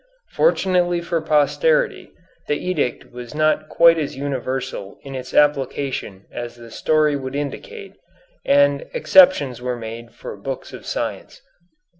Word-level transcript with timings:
Fortunately 0.31 0.99
for 0.99 1.21
posterity, 1.21 2.09
the 2.47 2.55
edict 2.57 3.11
was 3.11 3.35
not 3.35 3.69
quite 3.69 3.99
as 3.99 4.15
universal 4.17 4.97
in 5.03 5.13
its 5.13 5.31
application 5.31 6.25
as 6.31 6.55
the 6.55 6.71
story 6.71 7.15
would 7.15 7.35
indicate, 7.35 7.93
and 8.43 8.87
exceptions 8.95 9.61
were 9.61 9.77
made 9.77 10.11
for 10.11 10.35
books 10.35 10.73
of 10.73 10.87
science. 10.87 11.43